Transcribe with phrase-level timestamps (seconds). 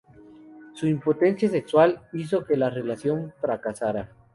[0.73, 4.09] Su impotencia sexual hizo que la relación fracasara.